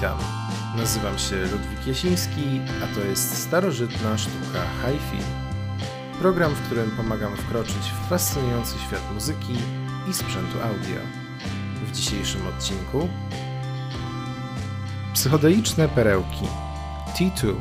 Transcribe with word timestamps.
Witam. 0.00 0.18
Nazywam 0.76 1.18
się 1.18 1.36
Ludwik 1.36 1.86
Jasiński, 1.86 2.60
a 2.84 2.94
to 2.94 3.00
jest 3.00 3.42
starożytna 3.42 4.18
sztuka 4.18 4.62
hi-fi. 4.82 5.24
Program, 6.20 6.54
w 6.54 6.62
którym 6.62 6.90
pomagam 6.90 7.36
wkroczyć 7.36 7.76
w 7.76 8.08
fascynujący 8.08 8.78
świat 8.78 9.14
muzyki 9.14 9.52
i 10.10 10.14
sprzętu 10.14 10.60
audio. 10.62 11.00
W 11.86 11.92
dzisiejszym 11.92 12.46
odcinku 12.46 13.08
Psychodeliczne 15.14 15.88
perełki 15.88 16.46
T2 17.14 17.54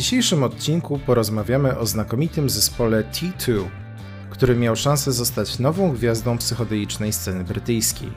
dzisiejszym 0.00 0.42
odcinku 0.42 0.98
porozmawiamy 0.98 1.78
o 1.78 1.86
znakomitym 1.86 2.50
zespole 2.50 3.04
T2, 3.04 3.64
który 4.30 4.56
miał 4.56 4.76
szansę 4.76 5.12
zostać 5.12 5.58
nową 5.58 5.92
gwiazdą 5.92 6.38
psychodelicznej 6.38 7.12
sceny 7.12 7.44
brytyjskiej. 7.44 8.12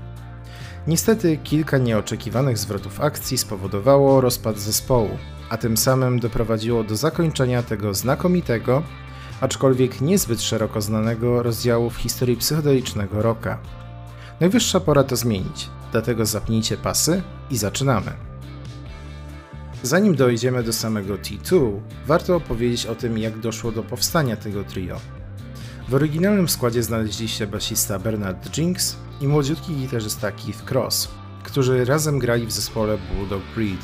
Niestety 0.87 1.37
kilka 1.37 1.77
nieoczekiwanych 1.77 2.57
zwrotów 2.57 3.01
akcji 3.01 3.37
spowodowało 3.37 4.21
rozpad 4.21 4.59
zespołu, 4.59 5.09
a 5.49 5.57
tym 5.57 5.77
samym 5.77 6.19
doprowadziło 6.19 6.83
do 6.83 6.95
zakończenia 6.95 7.63
tego 7.63 7.93
znakomitego, 7.93 8.84
aczkolwiek 9.41 10.01
niezbyt 10.01 10.41
szeroko 10.41 10.81
znanego 10.81 11.43
rozdziału 11.43 11.89
w 11.89 11.97
historii 11.97 12.37
psychodelicznego 12.37 13.21
rocka. 13.21 13.59
Najwyższa 14.39 14.79
pora 14.79 15.03
to 15.03 15.15
zmienić, 15.15 15.70
dlatego 15.91 16.25
zapnijcie 16.25 16.77
pasy 16.77 17.21
i 17.49 17.57
zaczynamy. 17.57 18.32
Zanim 19.85 20.15
dojdziemy 20.15 20.63
do 20.63 20.73
samego 20.73 21.15
T2, 21.15 21.79
warto 22.07 22.35
opowiedzieć 22.35 22.85
o 22.85 22.95
tym, 22.95 23.17
jak 23.17 23.39
doszło 23.39 23.71
do 23.71 23.84
powstania 23.84 24.35
tego 24.35 24.63
trio. 24.63 24.99
W 25.90 25.93
oryginalnym 25.93 26.49
składzie 26.49 26.84
znaleźli 26.84 27.27
się 27.27 27.48
basista 27.48 27.99
Bernard 27.99 28.57
Jinks 28.57 28.98
i 29.21 29.27
młodziutki 29.27 29.75
gitarzysta 29.75 30.31
Keith 30.31 30.71
Cross, 30.71 31.09
którzy 31.43 31.85
razem 31.85 32.20
grali 32.20 32.45
w 32.45 32.51
zespole 32.51 32.98
Bulldog 32.98 33.41
Breed. 33.55 33.79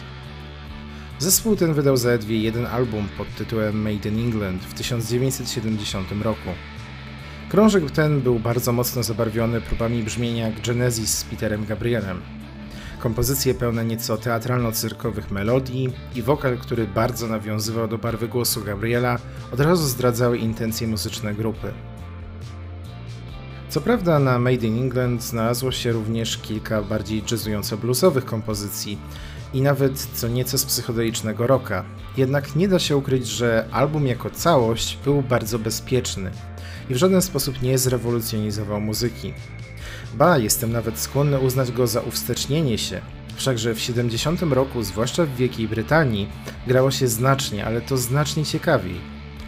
Zespół 1.20 1.56
ten 1.56 1.74
wydał 1.74 1.98
zaledwie 1.98 2.42
jeden 2.42 2.66
album 2.66 3.08
pod 3.18 3.36
tytułem 3.36 3.82
Made 3.82 4.10
in 4.10 4.20
England 4.20 4.64
w 4.64 4.74
1970 4.74 6.12
roku. 6.24 6.50
Krążek 7.50 7.92
ten 7.92 8.22
był 8.22 8.40
bardzo 8.40 8.72
mocno 8.72 9.04
zabarwiony 9.04 9.62
próbami 9.62 10.04
brzmienia 10.04 10.52
Genesis 10.66 11.18
z 11.18 11.24
Peterem 11.24 11.66
Gabrielem, 11.66 12.22
kompozycje 13.00 13.54
pełne 13.54 13.86
nieco 13.86 14.18
teatralno-cyrkowych 14.18 15.32
melodii 15.32 15.94
i 16.16 16.22
wokal, 16.22 16.58
który 16.58 16.88
bardzo 16.88 17.28
nawiązywał 17.28 17.88
do 17.88 17.98
barwy 17.98 18.28
głosu 18.28 18.64
Gabriela, 18.64 19.20
od 19.52 19.60
razu 19.60 19.88
zdradzały 19.88 20.38
intencje 20.38 20.88
muzyczne 20.88 21.34
grupy. 21.34 21.72
Co 23.70 23.82
prawda 23.82 24.20
na 24.20 24.40
Made 24.40 24.68
in 24.68 24.78
England 24.78 25.24
znalazło 25.24 25.72
się 25.72 25.92
również 25.92 26.38
kilka 26.38 26.82
bardziej 26.82 27.24
jazzująco-bluesowych 27.24 28.26
kompozycji 28.26 28.98
i 29.54 29.62
nawet 29.62 30.08
co 30.14 30.28
nieco 30.28 30.58
z 30.58 30.66
psychodelicznego 30.66 31.48
rocka, 31.48 31.86
jednak 32.18 32.56
nie 32.56 32.68
da 32.68 32.80
się 32.80 32.98
ukryć, 32.98 33.28
że 33.28 33.66
album 33.72 34.08
jako 34.08 34.30
całość 34.30 35.00
był 35.06 35.22
bardzo 35.22 35.60
bezpieczny 35.60 36.32
i 36.90 36.94
w 36.94 36.98
żaden 36.98 37.22
sposób 37.22 37.62
nie 37.62 37.78
zrewolucjonizował 37.78 38.82
muzyki. 38.82 39.34
Ba, 40.14 40.38
jestem 40.38 40.72
nawet 40.72 41.00
skłonny 41.00 41.40
uznać 41.40 41.72
go 41.72 41.88
za 41.88 42.02
uwstecznienie 42.02 42.78
się. 42.78 43.02
Wszakże 43.36 43.76
w 43.76 43.80
70 43.80 44.42
roku, 44.42 44.84
zwłaszcza 44.84 45.26
w 45.26 45.36
Wielkiej 45.36 45.68
Brytanii, 45.68 46.30
grało 46.68 46.92
się 46.92 47.08
znacznie, 47.08 47.66
ale 47.66 47.82
to 47.82 47.98
znacznie 47.98 48.46
ciekawiej. 48.46 48.96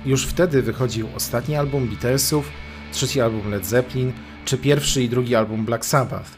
Już 0.05 0.25
wtedy 0.25 0.61
wychodził 0.61 1.07
ostatni 1.15 1.55
album 1.55 1.87
Beatlesów, 1.87 2.51
trzeci 2.91 3.21
album 3.21 3.51
Led 3.51 3.65
Zeppelin, 3.65 4.13
czy 4.45 4.57
pierwszy 4.57 5.03
i 5.03 5.09
drugi 5.09 5.35
album 5.35 5.65
Black 5.65 5.85
Sabbath. 5.85 6.29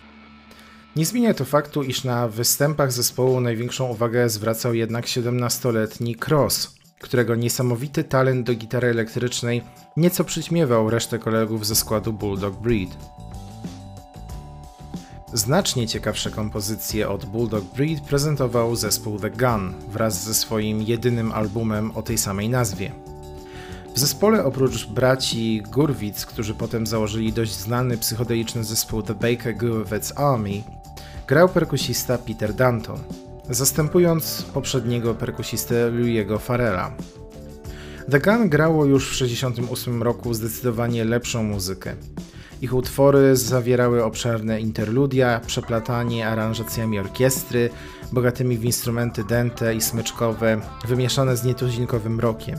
Nie 0.95 1.05
zmienia 1.05 1.33
to 1.33 1.45
faktu, 1.45 1.83
iż 1.83 2.03
na 2.03 2.27
występach 2.27 2.91
zespołu 2.91 3.41
największą 3.41 3.87
uwagę 3.87 4.29
zwracał 4.29 4.73
jednak 4.73 5.05
17-letni 5.05 6.15
Cross, 6.27 6.75
którego 6.99 7.35
niesamowity 7.35 8.03
talent 8.03 8.45
do 8.47 8.55
gitary 8.55 8.87
elektrycznej 8.87 9.61
nieco 9.97 10.23
przyćmiewał 10.23 10.89
resztę 10.89 11.19
kolegów 11.19 11.65
ze 11.65 11.75
składu 11.75 12.13
Bulldog 12.13 12.61
Breed. 12.61 12.89
Znacznie 15.33 15.87
ciekawsze 15.87 16.31
kompozycje 16.31 17.09
od 17.09 17.25
Bulldog 17.25 17.63
Breed 17.63 18.01
prezentował 18.01 18.75
zespół 18.75 19.19
The 19.19 19.29
Gun 19.29 19.73
wraz 19.91 20.23
ze 20.23 20.33
swoim 20.33 20.81
jedynym 20.81 21.31
albumem 21.31 21.91
o 21.91 22.01
tej 22.01 22.17
samej 22.17 22.49
nazwie. 22.49 22.91
W 23.95 23.99
zespole 23.99 24.45
oprócz 24.45 24.87
braci 24.87 25.63
Gurwitz, 25.71 26.25
którzy 26.25 26.53
potem 26.53 26.87
założyli 26.87 27.33
dość 27.33 27.51
znany 27.51 27.97
psychodeliczny 27.97 28.63
zespół 28.63 29.01
The 29.01 29.13
Baker 29.13 29.57
Gurwitz 29.57 30.13
Army, 30.15 30.63
grał 31.27 31.49
perkusista 31.49 32.17
Peter 32.17 32.53
Danton, 32.53 32.99
zastępując 33.49 34.45
poprzedniego 34.53 35.15
perkusistę 35.15 35.89
Louiego 35.89 36.39
Farrella. 36.39 36.91
The 38.11 38.19
Gun 38.19 38.49
grało 38.49 38.85
już 38.85 39.07
w 39.07 39.11
1968 39.11 40.03
roku 40.03 40.33
zdecydowanie 40.33 41.05
lepszą 41.05 41.43
muzykę. 41.43 41.95
Ich 42.63 42.73
utwory 42.73 43.35
zawierały 43.35 44.03
obszerne 44.03 44.59
interludia, 44.61 45.41
przeplatanie 45.47 46.27
aranżacjami 46.27 46.99
orkiestry, 46.99 47.69
bogatymi 48.11 48.57
w 48.57 48.65
instrumenty 48.65 49.23
dęte 49.23 49.75
i 49.75 49.81
smyczkowe, 49.81 50.61
wymieszane 50.87 51.37
z 51.37 51.43
nietuzinkowym 51.43 52.19
rokiem. 52.19 52.55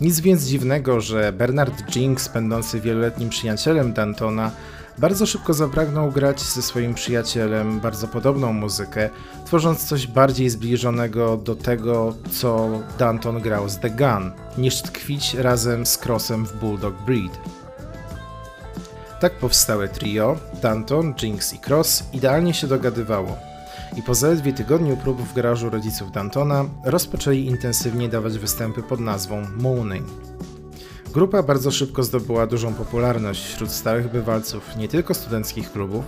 Nic 0.00 0.20
więc 0.20 0.44
dziwnego, 0.44 1.00
że 1.00 1.32
Bernard 1.32 1.96
Jinks, 1.96 2.28
będący 2.28 2.80
wieloletnim 2.80 3.28
przyjacielem 3.28 3.92
Dantona, 3.92 4.50
bardzo 4.98 5.26
szybko 5.26 5.54
zapragnął 5.54 6.10
grać 6.10 6.40
ze 6.40 6.62
swoim 6.62 6.94
przyjacielem 6.94 7.80
bardzo 7.80 8.08
podobną 8.08 8.52
muzykę, 8.52 9.10
tworząc 9.46 9.84
coś 9.84 10.06
bardziej 10.06 10.50
zbliżonego 10.50 11.36
do 11.36 11.56
tego, 11.56 12.14
co 12.30 12.70
Danton 12.98 13.40
grał 13.40 13.68
z 13.68 13.78
The 13.78 13.90
Gun, 13.90 14.32
niż 14.58 14.82
tkwić 14.82 15.34
razem 15.34 15.86
z 15.86 16.06
Crossem 16.06 16.46
w 16.46 16.56
Bulldog 16.56 16.94
Breed. 17.06 17.63
Tak 19.24 19.32
powstałe 19.32 19.88
trio, 19.88 20.36
Danton, 20.62 21.14
Jinx 21.22 21.54
i 21.54 21.58
Cross, 21.66 22.04
idealnie 22.12 22.54
się 22.54 22.66
dogadywało. 22.66 23.36
I 23.96 24.02
po 24.02 24.14
zaledwie 24.14 24.52
tygodniu 24.52 24.96
prób 24.96 25.22
w 25.22 25.34
garażu 25.34 25.70
rodziców 25.70 26.12
Dantona 26.12 26.64
rozpoczęli 26.84 27.46
intensywnie 27.46 28.08
dawać 28.08 28.38
występy 28.38 28.82
pod 28.82 29.00
nazwą 29.00 29.46
Mooning. 29.56 30.06
Grupa 31.12 31.42
bardzo 31.42 31.70
szybko 31.70 32.02
zdobyła 32.02 32.46
dużą 32.46 32.74
popularność 32.74 33.46
wśród 33.46 33.70
stałych 33.70 34.10
bywalców 34.10 34.76
nie 34.76 34.88
tylko 34.88 35.14
studenckich 35.14 35.72
klubów, 35.72 36.04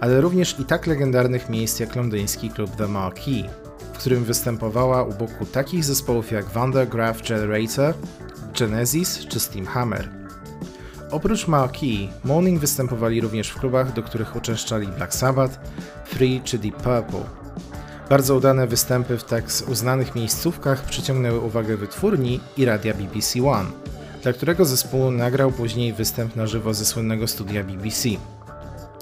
ale 0.00 0.20
również 0.20 0.60
i 0.60 0.64
tak 0.64 0.86
legendarnych 0.86 1.48
miejsc 1.48 1.80
jak 1.80 1.96
londyński 1.96 2.50
klub 2.50 2.76
The 2.76 2.88
Marquee, 2.88 3.44
w 3.92 3.98
którym 3.98 4.24
występowała 4.24 5.02
u 5.02 5.12
boku 5.12 5.46
takich 5.52 5.84
zespołów 5.84 6.32
jak 6.32 6.48
Vandergraaf 6.48 7.28
Generator, 7.28 7.94
Genesis 8.58 9.26
czy 9.28 9.40
Steamhammer. 9.40 10.17
Oprócz 11.10 11.46
Marquee, 11.46 12.08
Morning 12.24 12.60
występowali 12.60 13.20
również 13.20 13.48
w 13.48 13.60
klubach, 13.60 13.92
do 13.92 14.02
których 14.02 14.36
uczęszczali 14.36 14.86
Black 14.86 15.14
Sabbath, 15.14 15.58
Free 16.04 16.40
czy 16.44 16.58
Deep 16.58 16.76
Purple. 16.76 17.24
Bardzo 18.10 18.36
udane 18.36 18.66
występy 18.66 19.18
w 19.18 19.24
tak 19.24 19.44
uznanych 19.68 20.14
miejscówkach 20.14 20.84
przyciągnęły 20.84 21.40
uwagę 21.40 21.76
wytwórni 21.76 22.40
i 22.56 22.64
radia 22.64 22.94
BBC 22.94 23.42
One, 23.48 23.70
dla 24.22 24.32
którego 24.32 24.64
zespół 24.64 25.10
nagrał 25.10 25.52
później 25.52 25.92
występ 25.92 26.36
na 26.36 26.46
żywo 26.46 26.74
ze 26.74 26.84
słynnego 26.84 27.26
studia 27.26 27.64
BBC. 27.64 28.08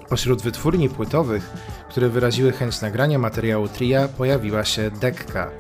Pośród 0.09 0.43
wytwórni 0.43 0.89
płytowych, 0.89 1.51
które 1.91 2.09
wyraziły 2.09 2.53
chęć 2.53 2.81
nagrania 2.81 3.19
materiału 3.19 3.69
tria, 3.69 4.09
pojawiła 4.09 4.65
się 4.65 4.91
Decca, 4.91 5.51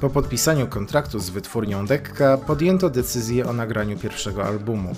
po 0.00 0.10
podpisaniu 0.10 0.66
kontraktu 0.66 1.18
z 1.18 1.30
wytwórnią 1.30 1.86
Dekka 1.86 2.38
podjęto 2.38 2.90
decyzję 2.90 3.46
o 3.46 3.52
nagraniu 3.52 3.98
pierwszego 3.98 4.44
albumu. 4.44 4.96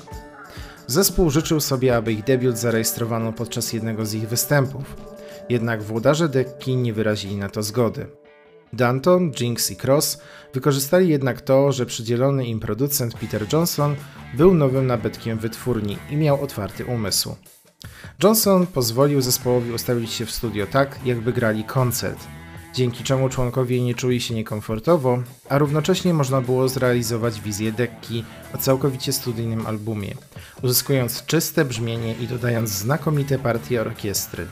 Zespół 0.87 1.31
życzył 1.31 1.61
sobie, 1.61 1.97
aby 1.97 2.12
ich 2.12 2.25
debiut 2.25 2.58
zarejestrowano 2.58 3.32
podczas 3.32 3.73
jednego 3.73 4.06
z 4.06 4.14
ich 4.14 4.29
występów, 4.29 4.97
jednak 5.49 5.82
włodarze 5.82 6.29
Dekki 6.29 6.76
nie 6.76 6.93
wyrazili 6.93 7.37
na 7.37 7.49
to 7.49 7.62
zgody. 7.62 8.06
Danton, 8.73 9.32
Jinx 9.41 9.70
i 9.70 9.76
Cross 9.76 10.20
wykorzystali 10.55 11.08
jednak 11.08 11.41
to, 11.41 11.73
że 11.73 11.87
przydzielony 11.87 12.47
im 12.47 12.61
producent 12.61 13.14
Peter 13.14 13.47
Johnson 13.52 13.97
był 14.35 14.55
nowym 14.55 14.87
nabytkiem 14.87 15.38
wytwórni 15.38 15.99
i 16.11 16.17
miał 16.17 16.43
otwarty 16.43 16.85
umysł. 16.85 17.37
Johnson 18.23 18.67
pozwolił 18.67 19.20
zespołowi 19.20 19.73
ustawić 19.73 20.12
się 20.12 20.26
w 20.26 20.31
studio 20.31 20.67
tak, 20.67 21.00
jakby 21.05 21.32
grali 21.32 21.64
koncert– 21.64 22.26
dzięki 22.75 23.05
czemu 23.05 23.28
członkowie 23.28 23.81
nie 23.81 23.94
czuli 23.94 24.20
się 24.20 24.34
niekomfortowo, 24.34 25.22
a 25.49 25.58
równocześnie 25.58 26.14
można 26.14 26.40
było 26.40 26.69
zrealizować 26.69 27.40
wizję 27.40 27.72
dekki 27.72 28.25
o 28.55 28.58
całkowicie 28.58 29.12
studyjnym 29.12 29.67
albumie, 29.67 30.14
uzyskując 30.62 31.26
czyste 31.26 31.64
brzmienie 31.64 32.14
i 32.14 32.26
dodając 32.26 32.70
znakomite 32.70 33.38
partie 33.38 33.81
orkiestry. 33.81 34.46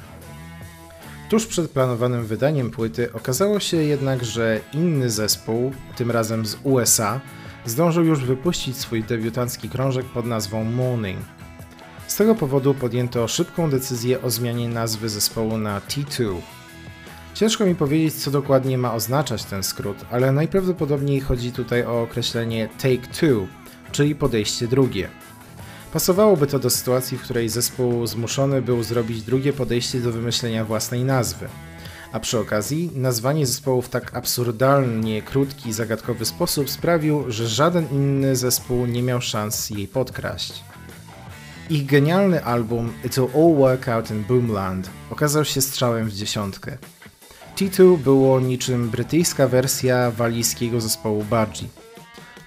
Tuż 1.31 1.47
przed 1.47 1.71
planowanym 1.71 2.27
wydaniem 2.27 2.71
płyty 2.71 3.13
okazało 3.13 3.61
się 3.61 3.77
jednak, 3.77 4.25
że 4.25 4.61
inny 4.75 5.11
zespół, 5.11 5.73
tym 5.97 6.11
razem 6.11 6.47
z 6.47 6.57
USA, 6.63 7.21
zdążył 7.65 8.05
już 8.05 8.25
wypuścić 8.25 8.77
swój 8.77 9.05
debiutancki 9.05 9.69
krążek 9.69 10.07
pod 10.07 10.27
nazwą 10.27 10.65
Morning. 10.65 11.21
Z 12.07 12.17
tego 12.17 12.35
powodu 12.35 12.75
podjęto 12.75 13.29
szybką 13.29 13.71
decyzję 13.71 14.23
o 14.23 14.31
zmianie 14.31 14.69
nazwy 14.69 15.09
zespołu 15.09 15.59
na 15.59 15.81
T2. 15.81 16.37
Ciężko 17.39 17.67
mi 17.67 17.75
powiedzieć, 17.75 18.15
co 18.15 18.31
dokładnie 18.31 18.79
ma 18.79 18.95
oznaczać 18.95 19.45
ten 19.45 19.63
skrót, 19.63 19.97
ale 20.11 20.33
najprawdopodobniej 20.33 21.21
chodzi 21.21 21.53
tutaj 21.53 21.85
o 21.85 22.03
określenie 22.03 22.69
Take 22.69 23.15
Two, 23.21 23.47
czyli 23.93 24.15
podejście 24.15 24.69
drugie. 24.69 25.09
Pasowałoby 25.93 26.47
to 26.47 26.59
do 26.59 26.71
sytuacji, 26.71 27.19
w 27.19 27.23
której 27.23 27.49
zespół 27.49 28.07
zmuszony 28.07 28.63
był 28.63 28.83
zrobić 28.83 29.23
drugie 29.23 29.53
podejście 29.53 30.01
do 30.01 30.13
wymyślenia 30.13 30.65
własnej 30.65 31.05
nazwy. 31.05 31.49
A 32.13 32.21
przy 32.21 32.39
okazji, 32.39 32.91
nazwanie 32.95 33.47
zespołu 33.47 33.83
w 33.83 33.89
tak 33.89 34.17
absurdalnie 34.17 35.23
krótki 35.23 35.69
i 35.69 35.73
zagadkowy 35.73 36.25
sposób 36.25 36.71
sprawił, 36.71 37.25
że 37.29 37.49
żaden 37.49 37.89
inny 37.93 38.37
zespół 38.37 38.87
nie 38.87 39.03
miał 39.03 39.21
szans 39.21 39.71
jej 39.71 39.89
podkraść. 39.89 40.65
Ich 41.71 41.87
genialny 41.87 42.45
album 42.45 42.93
It'll 43.05 43.29
All 43.35 43.57
Work 43.57 43.89
Out 43.89 44.11
in 44.11 44.25
Boomland 44.25 44.91
okazał 45.11 45.45
się 45.45 45.61
strzałem 45.61 46.09
w 46.09 46.13
dziesiątkę. 46.13 46.79
T2 47.59 47.99
było 47.99 48.41
niczym 48.41 48.91
brytyjska 48.91 49.49
wersja 49.49 50.11
walijskiego 50.11 50.81
zespołu 50.81 51.25
Budgie. 51.25 51.69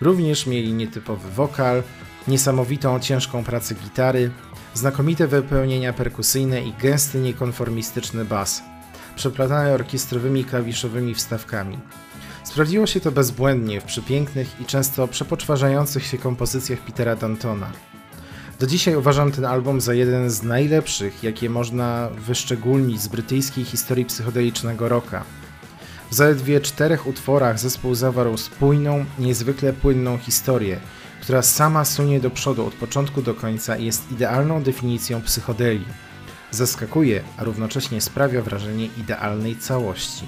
Również 0.01 0.47
mieli 0.47 0.73
nietypowy 0.73 1.31
wokal, 1.31 1.83
niesamowitą 2.27 2.99
ciężką 2.99 3.43
pracę 3.43 3.75
gitary, 3.75 4.31
znakomite 4.73 5.27
wypełnienia 5.27 5.93
perkusyjne 5.93 6.61
i 6.61 6.73
gęsty 6.73 7.19
niekonformistyczny 7.19 8.25
bas, 8.25 8.63
przeplatany 9.15 9.71
orkiestrowymi 9.71 10.45
klawiszowymi 10.45 11.15
wstawkami. 11.15 11.79
Sprawdziło 12.43 12.87
się 12.87 12.99
to 12.99 13.11
bezbłędnie 13.11 13.81
w 13.81 13.83
przepięknych 13.83 14.61
i 14.61 14.65
często 14.65 15.07
przepoczwarzających 15.07 16.05
się 16.05 16.17
kompozycjach 16.17 16.79
Petera 16.79 17.15
Dantona. 17.15 17.71
Do 18.61 18.67
dzisiaj 18.67 18.95
uważam 18.95 19.31
ten 19.31 19.45
album 19.45 19.81
za 19.81 19.93
jeden 19.93 20.29
z 20.29 20.43
najlepszych, 20.43 21.23
jakie 21.23 21.49
można 21.49 22.09
wyszczególnić 22.27 23.01
z 23.01 23.07
brytyjskiej 23.07 23.63
historii 23.63 24.05
psychodelicznego 24.05 24.89
rocka. 24.89 25.23
W 26.11 26.15
zaledwie 26.15 26.61
czterech 26.61 27.07
utworach 27.07 27.59
zespół 27.59 27.95
zawarł 27.95 28.37
spójną, 28.37 29.05
niezwykle 29.19 29.73
płynną 29.73 30.17
historię, 30.17 30.79
która 31.21 31.41
sama 31.41 31.85
sunie 31.85 32.19
do 32.19 32.29
przodu 32.29 32.65
od 32.65 32.73
początku 32.73 33.21
do 33.21 33.33
końca 33.33 33.77
i 33.77 33.85
jest 33.85 34.11
idealną 34.11 34.63
definicją 34.63 35.21
psychodelii. 35.21 35.87
Zaskakuje, 36.51 37.23
a 37.37 37.43
równocześnie 37.43 38.01
sprawia 38.01 38.41
wrażenie 38.41 38.85
idealnej 38.97 39.55
całości. 39.55 40.25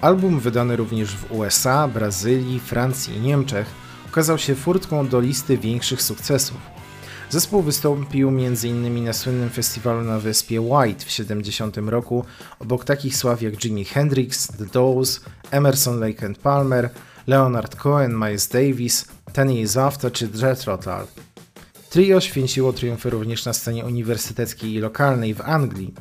Album 0.00 0.40
wydany 0.40 0.76
również 0.76 1.16
w 1.16 1.32
USA, 1.32 1.88
Brazylii, 1.88 2.60
Francji 2.60 3.16
i 3.16 3.20
Niemczech 3.20 3.66
okazał 4.06 4.38
się 4.38 4.54
furtką 4.54 5.08
do 5.08 5.20
listy 5.20 5.58
większych 5.58 6.02
sukcesów 6.02 6.73
Zespół 7.34 7.62
wystąpił 7.62 8.28
m.in. 8.28 9.04
na 9.04 9.12
słynnym 9.12 9.50
festiwalu 9.50 10.02
na 10.02 10.18
wyspie 10.18 10.60
White 10.60 11.04
w 11.04 11.10
70 11.10 11.76
roku 11.76 12.24
obok 12.58 12.84
takich 12.84 13.16
sław 13.16 13.42
jak 13.42 13.64
Jimi 13.64 13.84
Hendrix, 13.84 14.48
The 14.48 14.66
Doors, 14.66 15.20
Emerson 15.50 16.00
Lake 16.00 16.26
and 16.26 16.38
Palmer, 16.38 16.90
Leonard 17.26 17.76
Cohen, 17.76 18.14
Miles 18.18 18.48
Davis, 18.48 19.06
Ten 19.32 19.50
Years 19.50 19.76
After 19.76 20.12
czy 20.12 20.28
Jet 20.42 20.64
Rotal. 20.64 21.06
Trio 21.90 22.20
święciło 22.20 22.72
triumfy 22.72 23.10
również 23.10 23.44
na 23.44 23.52
scenie 23.52 23.84
uniwersyteckiej 23.84 24.74
i 24.74 24.78
lokalnej 24.78 25.34
w 25.34 25.40
Anglii. 25.40 25.94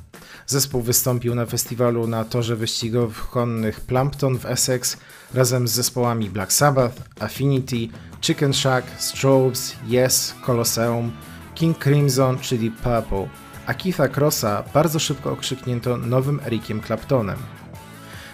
Zespół 0.47 0.81
wystąpił 0.81 1.35
na 1.35 1.45
festiwalu 1.45 2.07
na 2.07 2.25
torze 2.25 2.55
wyścigów 2.55 3.29
konnych 3.29 3.81
Plumpton 3.81 4.39
w 4.39 4.45
Essex 4.45 4.97
razem 5.33 5.67
z 5.67 5.71
zespołami 5.71 6.29
Black 6.29 6.53
Sabbath, 6.53 7.01
Affinity, 7.19 7.87
Chicken 8.21 8.53
Shack, 8.53 8.87
Strobes, 8.97 9.75
Yes, 9.89 10.35
Colosseum, 10.45 11.11
King 11.55 11.83
Crimson 11.83 12.39
czy 12.39 12.57
Deep 12.57 12.75
Purple, 12.75 13.27
a 13.65 13.73
Keitha 13.73 14.07
Crossa 14.07 14.63
bardzo 14.73 14.99
szybko 14.99 15.31
okrzyknięto 15.31 15.97
nowym 15.97 16.39
Ericiem 16.45 16.81
Claptonem. 16.81 17.37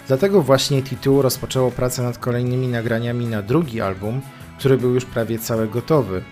Dlatego 0.08 0.42
właśnie 0.42 0.84
T2 0.84 1.22
rozpoczęło 1.22 1.72
pracę 1.72 2.04
nad 2.04 2.18
kolejnymi 2.18 2.68
nagraniami 2.68 3.26
na 3.26 3.42
drugi 3.42 3.82
album, 3.82 4.22
który 4.60 4.78
był 4.78 4.94
już 4.94 5.06
prawie 5.06 5.40
cały 5.40 5.68
gotowy 5.68 6.24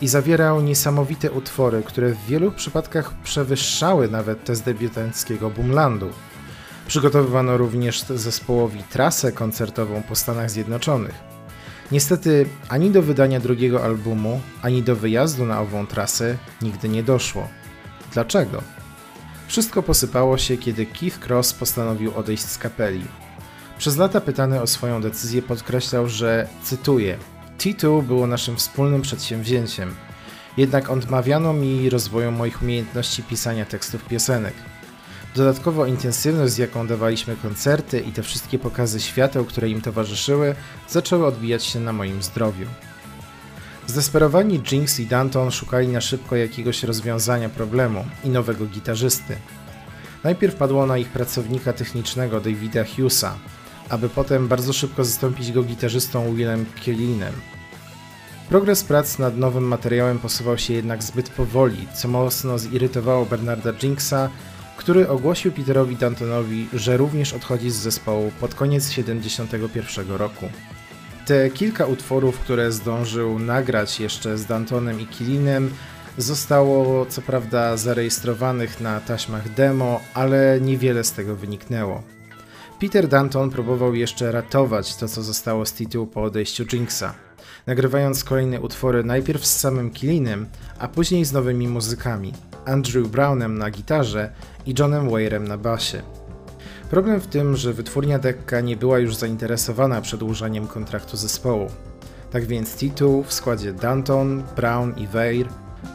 i 0.00 0.08
zawierał 0.08 0.62
niesamowite 0.62 1.30
utwory, 1.30 1.82
które 1.82 2.08
w 2.08 2.26
wielu 2.26 2.52
przypadkach 2.52 3.14
przewyższały 3.22 4.08
nawet 4.08 4.44
te 4.44 4.56
z 4.56 4.62
debiutanckiego 4.62 5.50
Boomlandu. 5.50 6.10
Przygotowywano 6.86 7.56
również 7.56 8.02
zespołowi 8.02 8.82
trasę 8.82 9.32
koncertową 9.32 10.02
po 10.02 10.16
Stanach 10.16 10.50
Zjednoczonych. 10.50 11.14
Niestety 11.92 12.46
ani 12.68 12.90
do 12.90 13.02
wydania 13.02 13.40
drugiego 13.40 13.84
albumu, 13.84 14.40
ani 14.62 14.82
do 14.82 14.96
wyjazdu 14.96 15.46
na 15.46 15.60
ową 15.60 15.86
trasę 15.86 16.36
nigdy 16.62 16.88
nie 16.88 17.02
doszło. 17.02 17.48
Dlaczego? 18.12 18.62
Wszystko 19.48 19.82
posypało 19.82 20.38
się, 20.38 20.56
kiedy 20.56 20.86
Keith 20.86 21.26
Cross 21.26 21.52
postanowił 21.52 22.16
odejść 22.16 22.44
z 22.44 22.58
kapeli. 22.58 23.04
Przez 23.78 23.96
lata 23.96 24.20
pytany 24.20 24.62
o 24.62 24.66
swoją 24.66 25.02
decyzję 25.02 25.42
podkreślał, 25.42 26.08
że, 26.08 26.48
cytuję, 26.62 27.18
T2 27.58 28.02
było 28.02 28.26
naszym 28.26 28.56
wspólnym 28.56 29.02
przedsięwzięciem, 29.02 29.94
jednak 30.56 30.90
odmawiano 30.90 31.52
mi 31.52 31.90
rozwoju 31.90 32.32
moich 32.32 32.62
umiejętności 32.62 33.22
pisania 33.22 33.66
tekstów 33.66 34.04
piosenek. 34.04 34.54
Dodatkowo 35.36 35.86
intensywność, 35.86 36.52
z 36.52 36.58
jaką 36.58 36.86
dawaliśmy 36.86 37.36
koncerty 37.36 38.00
i 38.00 38.12
te 38.12 38.22
wszystkie 38.22 38.58
pokazy 38.58 39.00
świateł, 39.00 39.44
które 39.44 39.68
im 39.68 39.80
towarzyszyły, 39.80 40.54
zaczęły 40.88 41.26
odbijać 41.26 41.64
się 41.64 41.80
na 41.80 41.92
moim 41.92 42.22
zdrowiu. 42.22 42.66
Zdesperowani 43.86 44.62
Jinx 44.72 45.00
i 45.00 45.06
Danton 45.06 45.50
szukali 45.50 45.88
na 45.88 46.00
szybko 46.00 46.36
jakiegoś 46.36 46.82
rozwiązania 46.82 47.48
problemu 47.48 48.04
i 48.24 48.28
nowego 48.28 48.66
gitarzysty. 48.66 49.36
Najpierw 50.24 50.54
padło 50.54 50.86
na 50.86 50.98
ich 50.98 51.08
pracownika 51.08 51.72
technicznego 51.72 52.40
Davida 52.40 52.84
Hughesa, 52.84 53.34
aby 53.88 54.08
potem 54.08 54.48
bardzo 54.48 54.72
szybko 54.72 55.04
zastąpić 55.04 55.52
go 55.52 55.62
gitarzystą 55.62 56.34
Willem 56.34 56.66
Kielinem. 56.84 57.34
Progres 58.48 58.84
prac 58.84 59.18
nad 59.18 59.36
nowym 59.36 59.64
materiałem 59.64 60.18
posuwał 60.18 60.58
się 60.58 60.74
jednak 60.74 61.02
zbyt 61.02 61.30
powoli, 61.30 61.88
co 61.94 62.08
mocno 62.08 62.58
zirytowało 62.58 63.26
Bernarda 63.26 63.72
Jinxa, 63.72 64.30
który 64.76 65.08
ogłosił 65.08 65.52
Peterowi 65.52 65.96
Dantonowi, 65.96 66.68
że 66.72 66.96
również 66.96 67.32
odchodzi 67.32 67.70
z 67.70 67.74
zespołu 67.74 68.32
pod 68.40 68.54
koniec 68.54 68.88
1971 68.88 70.16
roku. 70.16 70.48
Te 71.26 71.50
kilka 71.50 71.86
utworów, 71.86 72.38
które 72.38 72.72
zdążył 72.72 73.38
nagrać 73.38 74.00
jeszcze 74.00 74.38
z 74.38 74.46
Dantonem 74.46 75.00
i 75.00 75.06
Kilinem, 75.06 75.70
zostało 76.18 77.06
co 77.06 77.22
prawda 77.22 77.76
zarejestrowanych 77.76 78.80
na 78.80 79.00
taśmach 79.00 79.54
demo, 79.54 80.00
ale 80.14 80.58
niewiele 80.60 81.04
z 81.04 81.12
tego 81.12 81.36
wyniknęło. 81.36 82.02
Peter 82.80 83.08
Danton 83.08 83.50
próbował 83.50 83.94
jeszcze 83.94 84.32
ratować 84.32 84.96
to, 84.96 85.08
co 85.08 85.22
zostało 85.22 85.66
z 85.66 85.72
tytułu 85.72 86.06
po 86.06 86.22
odejściu 86.22 86.64
Jinxa, 86.64 87.14
nagrywając 87.66 88.24
kolejne 88.24 88.60
utwory 88.60 89.04
najpierw 89.04 89.46
z 89.46 89.58
samym 89.58 89.90
Kilinem, 89.90 90.46
a 90.78 90.88
później 90.88 91.24
z 91.24 91.32
nowymi 91.32 91.68
muzykami, 91.68 92.32
Andrew 92.64 93.08
Brownem 93.08 93.58
na 93.58 93.70
gitarze 93.70 94.32
i 94.66 94.74
Johnem 94.78 95.10
Weirem 95.10 95.48
na 95.48 95.58
basie. 95.58 96.02
Problem 96.90 97.20
w 97.20 97.26
tym, 97.26 97.56
że 97.56 97.72
wytwórnia 97.72 98.18
Dekka 98.18 98.60
nie 98.60 98.76
była 98.76 98.98
już 98.98 99.16
zainteresowana 99.16 100.00
przedłużaniem 100.00 100.66
kontraktu 100.66 101.16
zespołu. 101.16 101.66
Tak 102.30 102.44
więc 102.44 102.76
T2 102.76 103.24
w 103.24 103.32
składzie 103.32 103.72
Danton, 103.72 104.42
Brown 104.56 104.94
i 104.96 105.06
Weir 105.06 105.48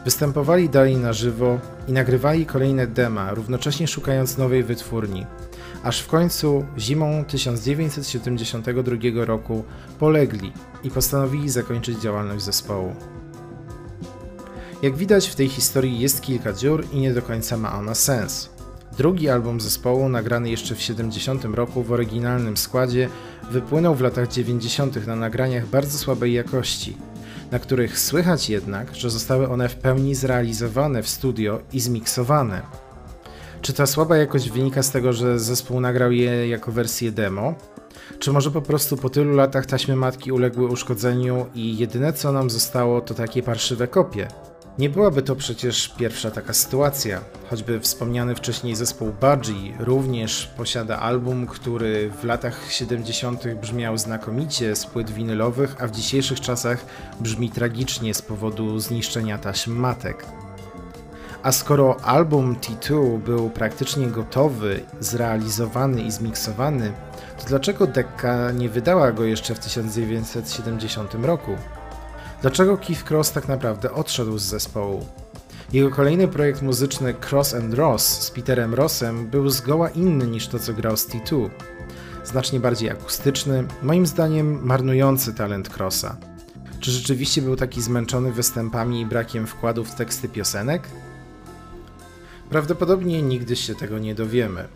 występowali 0.04 0.68
dalej 0.68 0.96
na 0.96 1.12
żywo 1.12 1.58
i 1.88 1.92
nagrywali 1.92 2.46
kolejne 2.46 2.86
dema, 2.86 3.34
równocześnie 3.34 3.88
szukając 3.88 4.38
nowej 4.38 4.62
wytwórni. 4.62 5.26
Aż 5.82 6.00
w 6.00 6.06
końcu 6.06 6.64
zimą 6.78 7.24
1972 7.24 9.24
roku 9.24 9.64
polegli 9.98 10.52
i 10.82 10.90
postanowili 10.90 11.50
zakończyć 11.50 11.98
działalność 11.98 12.44
zespołu. 12.44 12.94
Jak 14.82 14.96
widać 14.96 15.28
w 15.28 15.34
tej 15.34 15.48
historii 15.48 16.00
jest 16.00 16.20
kilka 16.20 16.52
dziur 16.52 16.84
i 16.92 17.00
nie 17.00 17.14
do 17.14 17.22
końca 17.22 17.56
ma 17.56 17.78
ona 17.78 17.94
sens. 17.94 18.50
Drugi 18.98 19.28
album 19.28 19.60
zespołu, 19.60 20.08
nagrany 20.08 20.50
jeszcze 20.50 20.74
w 20.74 20.82
70 20.82 21.44
roku 21.44 21.82
w 21.82 21.92
oryginalnym 21.92 22.56
składzie, 22.56 23.08
wypłynął 23.50 23.94
w 23.94 24.00
latach 24.00 24.28
90. 24.28 25.06
na 25.06 25.16
nagraniach 25.16 25.66
bardzo 25.66 25.98
słabej 25.98 26.32
jakości, 26.32 26.96
na 27.50 27.58
których 27.58 27.98
słychać 27.98 28.50
jednak, 28.50 28.94
że 28.94 29.10
zostały 29.10 29.48
one 29.48 29.68
w 29.68 29.76
pełni 29.76 30.14
zrealizowane 30.14 31.02
w 31.02 31.08
studio 31.08 31.60
i 31.72 31.80
zmiksowane. 31.80 32.62
Czy 33.62 33.72
ta 33.72 33.86
słaba 33.86 34.16
jakość 34.16 34.50
wynika 34.50 34.82
z 34.82 34.90
tego, 34.90 35.12
że 35.12 35.38
zespół 35.38 35.80
nagrał 35.80 36.12
je 36.12 36.48
jako 36.48 36.72
wersję 36.72 37.12
demo? 37.12 37.54
Czy 38.18 38.32
może 38.32 38.50
po 38.50 38.62
prostu 38.62 38.96
po 38.96 39.10
tylu 39.10 39.36
latach 39.36 39.66
taśmy 39.66 39.96
matki 39.96 40.32
uległy 40.32 40.66
uszkodzeniu 40.66 41.46
i 41.54 41.78
jedyne 41.78 42.12
co 42.12 42.32
nam 42.32 42.50
zostało 42.50 43.00
to 43.00 43.14
takie 43.14 43.42
parszywe 43.42 43.88
kopie? 43.88 44.28
Nie 44.78 44.90
byłaby 44.90 45.22
to 45.22 45.36
przecież 45.36 45.88
pierwsza 45.88 46.30
taka 46.30 46.52
sytuacja. 46.52 47.20
Choćby 47.50 47.80
wspomniany 47.80 48.34
wcześniej 48.34 48.76
zespół 48.76 49.12
Budgie 49.20 49.76
również 49.78 50.46
posiada 50.56 50.98
album, 50.98 51.46
który 51.46 52.10
w 52.20 52.24
latach 52.24 52.72
70. 52.72 53.54
brzmiał 53.54 53.98
znakomicie 53.98 54.76
z 54.76 54.86
płyt 54.86 55.10
winylowych, 55.10 55.76
a 55.82 55.86
w 55.86 55.90
dzisiejszych 55.90 56.40
czasach 56.40 56.86
brzmi 57.20 57.50
tragicznie 57.50 58.14
z 58.14 58.22
powodu 58.22 58.78
zniszczenia 58.78 59.38
taśm 59.38 59.72
matek. 59.72 60.26
A 61.42 61.52
skoro 61.52 61.96
album 62.00 62.56
T2 62.56 63.18
był 63.18 63.50
praktycznie 63.50 64.06
gotowy, 64.06 64.82
zrealizowany 65.00 66.02
i 66.02 66.10
zmiksowany, 66.10 66.92
to 67.38 67.46
dlaczego 67.46 67.86
Decca 67.86 68.50
nie 68.50 68.68
wydała 68.68 69.12
go 69.12 69.24
jeszcze 69.24 69.54
w 69.54 69.58
1970 69.58 71.14
roku? 71.14 71.56
Dlaczego 72.42 72.78
Keith 72.78 73.10
Cross 73.10 73.32
tak 73.32 73.48
naprawdę 73.48 73.92
odszedł 73.92 74.38
z 74.38 74.42
zespołu? 74.42 75.06
Jego 75.72 75.90
kolejny 75.90 76.28
projekt 76.28 76.62
muzyczny 76.62 77.14
Cross 77.30 77.54
and 77.54 77.74
Ross 77.74 78.20
z 78.20 78.30
Peterem 78.30 78.74
Rossem 78.74 79.26
był 79.26 79.50
zgoła 79.50 79.88
inny 79.88 80.26
niż 80.26 80.48
to, 80.48 80.58
co 80.58 80.72
grał 80.72 80.96
z 80.96 81.08
T2. 81.08 81.50
Znacznie 82.24 82.60
bardziej 82.60 82.90
akustyczny, 82.90 83.64
moim 83.82 84.06
zdaniem 84.06 84.66
marnujący 84.66 85.34
talent 85.34 85.76
Crossa. 85.78 86.16
Czy 86.80 86.90
rzeczywiście 86.90 87.42
był 87.42 87.56
taki 87.56 87.82
zmęczony 87.82 88.32
występami 88.32 89.00
i 89.00 89.06
brakiem 89.06 89.46
wkładu 89.46 89.84
w 89.84 89.94
teksty 89.94 90.28
piosenek? 90.28 90.88
Prawdopodobnie 92.52 93.22
nigdy 93.22 93.56
się 93.56 93.74
tego 93.74 93.98
nie 93.98 94.14
dowiemy. 94.14 94.68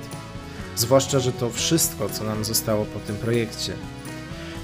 Zwłaszcza, 0.76 1.18
że 1.18 1.32
to 1.32 1.50
wszystko, 1.50 2.08
co 2.08 2.24
nam 2.24 2.44
zostało 2.44 2.84
po 2.84 3.00
tym 3.00 3.16
projekcie. 3.16 3.72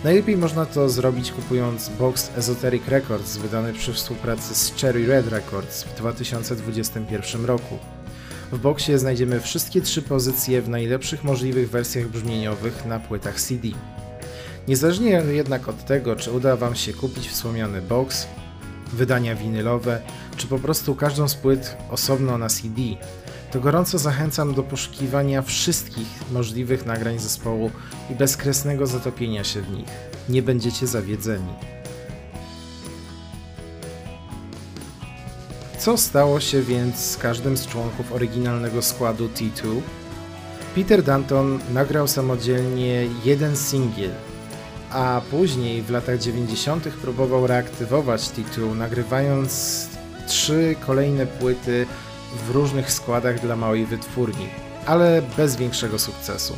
Najlepiej 0.05 0.37
można 0.37 0.67
to 0.67 0.89
zrobić 0.89 1.33
kupując 1.33 1.89
box 1.89 2.31
Esoteric 2.37 2.89
Records 2.89 3.37
wydany 3.37 3.73
przy 3.73 3.93
współpracy 3.93 4.55
z 4.55 4.81
Cherry 4.81 5.07
Red 5.07 5.29
Records 5.29 5.83
w 5.85 5.95
2021 5.95 7.45
roku. 7.45 7.79
W 8.53 8.59
boksie 8.59 8.99
znajdziemy 8.99 9.41
wszystkie 9.41 9.81
trzy 9.81 10.03
pozycje 10.03 10.63
w 10.63 10.69
najlepszych 10.69 11.25
możliwych 11.25 11.71
wersjach 11.71 12.09
brzmieniowych 12.09 12.87
na 12.87 13.01
płytach 13.01 13.41
CD. 13.41 13.69
Niezależnie 14.69 15.11
jednak 15.11 15.69
od 15.69 15.85
tego, 15.85 16.17
czy 16.17 16.33
uda 16.33 16.57
Wam 16.57 16.75
się 16.75 16.93
kupić 16.93 17.29
wspomniany 17.29 17.83
box, 17.83 18.27
wydania 18.93 19.35
winylowe, 19.35 20.01
czy 20.37 20.47
po 20.47 20.59
prostu 20.59 20.95
każdą 20.95 21.29
z 21.29 21.35
płyt 21.35 21.77
osobno 21.91 22.39
na 22.39 22.49
CD, 22.49 22.83
to 23.51 23.61
gorąco 23.61 23.99
zachęcam 23.99 24.55
do 24.55 24.63
poszukiwania 24.63 25.43
wszystkich 25.43 26.07
możliwych 26.33 26.87
nagrań 26.87 27.19
zespołu 27.19 27.71
i 28.11 28.15
bezkresnego 28.15 28.87
zatopienia 28.87 29.45
się 29.45 29.63
w 29.63 29.71
nich. 29.71 29.89
Nie 30.29 30.43
będziecie 30.43 30.87
zawiedzeni. 30.87 31.53
Co 35.79 35.97
stało 35.97 36.41
się 36.41 36.63
więc 36.63 36.97
z 36.97 37.17
każdym 37.17 37.57
z 37.57 37.67
członków 37.67 38.13
oryginalnego 38.13 38.83
składu 38.83 39.29
T2? 39.29 39.81
Peter 40.75 41.03
Danton 41.03 41.59
nagrał 41.73 42.09
samodzielnie 42.09 43.07
jeden 43.25 43.57
singiel, 43.57 44.11
a 44.91 45.21
później 45.31 45.83
w 45.83 45.91
latach 45.91 46.19
90. 46.19 46.89
próbował 46.89 47.47
reaktywować 47.47 48.21
T2, 48.21 48.77
nagrywając 48.77 49.89
trzy 50.27 50.77
kolejne 50.87 51.27
płyty 51.27 51.87
w 52.47 52.51
różnych 52.51 52.93
składach 52.93 53.41
dla 53.41 53.57
małej 53.57 53.87
wytwórni, 53.87 54.47
ale 54.87 55.23
bez 55.37 55.57
większego 55.57 55.99
sukcesu. 55.99 56.57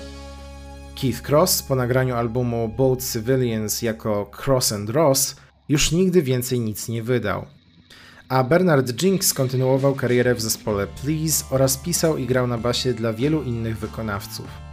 Keith 1.01 1.29
Cross 1.29 1.63
po 1.63 1.75
nagraniu 1.75 2.15
albumu 2.15 2.69
Bold 2.69 3.13
Civilians 3.13 3.83
jako 3.83 4.31
Cross 4.47 4.73
and 4.73 4.91
Ross 4.91 5.37
już 5.69 5.93
nigdy 5.93 6.23
więcej 6.23 6.61
nic 6.61 6.89
nie 6.89 7.03
wydał. 7.03 7.47
A 8.29 8.45
Bernard 8.45 9.03
Jinks 9.03 9.35
kontynuował 9.35 9.95
karierę 9.95 10.35
w 10.35 10.41
zespole 10.41 10.87
Please 10.87 11.45
oraz 11.51 11.77
pisał 11.77 12.17
i 12.17 12.27
grał 12.27 12.47
na 12.47 12.59
basie 12.59 12.95
dla 12.95 13.13
wielu 13.13 13.43
innych 13.43 13.79
wykonawców. 13.79 14.68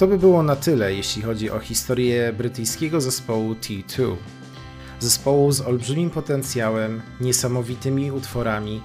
To 0.00 0.06
by 0.06 0.18
było 0.18 0.42
na 0.42 0.56
tyle, 0.56 0.94
jeśli 0.94 1.22
chodzi 1.22 1.50
o 1.50 1.58
historię 1.58 2.32
brytyjskiego 2.32 3.00
zespołu 3.00 3.52
T2 3.52 4.16
zespołu 5.00 5.52
z 5.52 5.60
olbrzymim 5.60 6.10
potencjałem, 6.10 7.02
niesamowitymi 7.20 8.12
utworami 8.12 8.80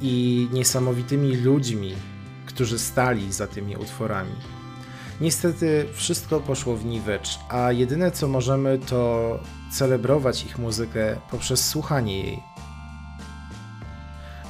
i 0.00 0.48
niesamowitymi 0.52 1.36
ludźmi, 1.36 1.94
którzy 2.46 2.78
stali 2.78 3.32
za 3.32 3.46
tymi 3.46 3.76
utworami. 3.76 4.32
Niestety 5.20 5.86
wszystko 5.92 6.40
poszło 6.40 6.76
w 6.76 6.84
niwecz, 6.84 7.38
a 7.48 7.72
jedyne 7.72 8.10
co 8.10 8.28
możemy 8.28 8.78
to 8.78 9.38
celebrować 9.72 10.44
ich 10.44 10.58
muzykę 10.58 11.16
poprzez 11.30 11.68
słuchanie 11.68 12.24
jej. 12.24 12.42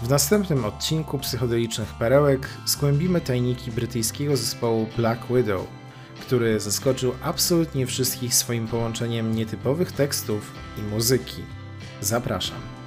W 0.03 0.09
następnym 0.09 0.65
odcinku 0.65 1.19
Psychodelicznych 1.19 1.95
Perełek 1.99 2.49
skłębimy 2.67 3.21
tajniki 3.21 3.71
brytyjskiego 3.71 4.37
zespołu 4.37 4.87
Black 4.97 5.27
Widow– 5.31 5.67
który 6.31 6.61
zaskoczył 6.61 7.15
absolutnie 7.23 7.87
wszystkich 7.87 8.35
swoim 8.35 8.69
połączeniem 8.69 9.35
nietypowych 9.35 9.93
tekstów 9.93 10.53
i 10.79 10.83
muzyki. 10.83 11.43
Zapraszam. 12.01 12.80